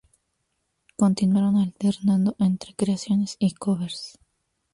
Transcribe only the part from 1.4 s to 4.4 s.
alternando entre creaciones y covers.